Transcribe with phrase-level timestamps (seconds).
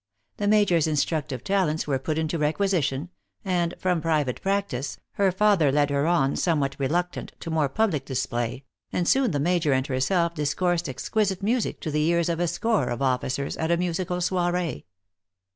[0.37, 2.85] The major s instructive talents were put into THE ACTRESS IN HIGH LIFE.
[3.43, 7.69] 25 requisition, and, from private practice, her father led her on, somewhat reluctant, to more
[7.69, 12.39] public display, and soon the major and herself discoursed exquisite music to the ears of
[12.39, 14.85] a score of officers, at a musical soiree.